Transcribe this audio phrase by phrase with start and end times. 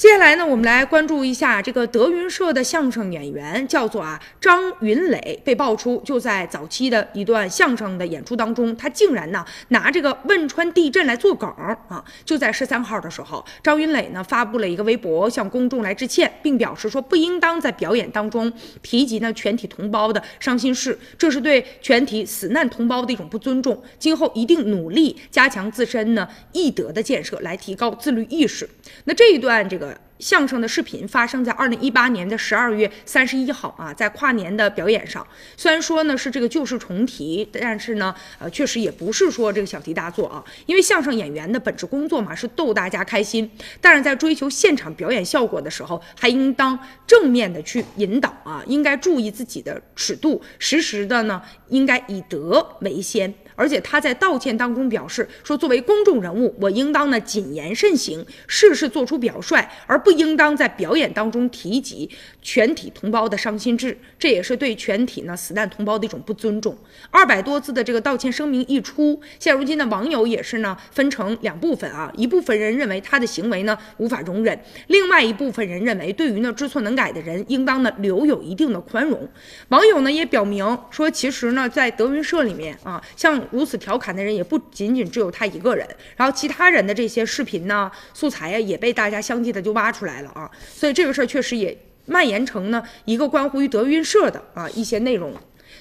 [0.00, 12.02] 接下来呢，我们来关注一下这个德云社的相声演员，叫做啊张云磊，被爆出就在早期的一段相声的演出当中，他竟然呢拿这个汶川地震来做梗啊！
[12.24, 23.78] 就在十三号的时候，张云磊呢发布了一个微博，向公众来致歉，并表示说不应当在表演当中提及呢全体同胞的伤心事，这是对全体死难同胞的一种不尊重。
[23.98, 28.66] 今后一定努力加强自身呢艺德的建设，来提高自律意识。
[29.04, 29.89] 那这一段这个。
[30.20, 35.26] 相声的视频发生在二零一八年的十二月三十一号啊，在跨年的表演上。
[35.56, 40.44] 虽然说呢是这个旧事重提，但是呢，呃，确实也不是说这个小题大做啊。
[40.66, 53.32] 因为相声演员的本职工作嘛是逗大家开心，但是在追求现场表演效果的时候，还应当正面的去引导啊，应该注意自己的尺度，时时的呢应该以德为先。
[53.56, 62.10] 而且他在道歉当中表示说，作为公众人物，我应当呢谨言慎行，事事做出表率，而不不应当在表演当中提及
[62.42, 66.76] 全体同胞的伤心事，这也是对全体呢死难同胞的一种不尊重。
[67.12, 79.28] 二百多字的这个道歉声明一出，现如今的网友也是呢分成两部分啊，一部分人认为他的行为呢无法容忍，另外一部分人认为对于呢知错能改的人，应当呢留有一定的宽容。
[79.68, 83.40] 网友呢也表明说，其实呢在德云社里面啊，像。
[83.52, 95.34] 如此调侃的人也不仅仅只有他一个人，然后其他人的这些视频呢、素材呀，也被大家相继的就挖出出来了啊，所以这个事儿确实也蔓延成呢一个关乎于德云社的啊一些内容。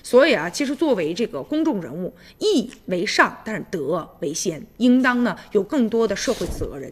[0.04, 6.92] 所以啊，其实作为这个公众人物，义为上，但是德为先，应当呢有更多的社会责任。